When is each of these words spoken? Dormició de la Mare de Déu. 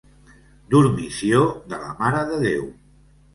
Dormició 0.73 1.41
de 1.75 1.79
la 1.83 1.93
Mare 2.01 2.25
de 2.33 2.41
Déu. 2.47 2.67